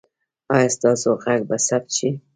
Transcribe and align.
ایا 0.55 0.69
ستاسو 0.75 1.09
غږ 1.23 1.41
به 1.49 1.57
ثبت 1.67 1.89
شي؟ 1.97 2.09